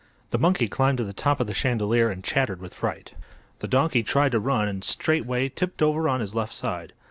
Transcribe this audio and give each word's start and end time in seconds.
The 0.31 0.39
monkey 0.39 0.67
climbed 0.67 0.97
to 0.97 1.03
the 1.03 1.13
top 1.13 1.39
of 1.39 1.45
the 1.45 1.53
chandelier 1.53 2.09
and 2.09 2.23
chattered 2.23 2.59
with 2.59 2.73
fright. 2.73 3.13
The 3.59 3.67
donkey 3.67 4.01
tried 4.01 4.31
to 4.31 4.39
run 4.39 4.67
and 4.67 4.83
straightway 4.83 5.47
tipped 5.49 5.83
over 5.83 6.09
on 6.09 6.21
his 6.21 6.33
left 6.33 6.55
side. 6.55 6.93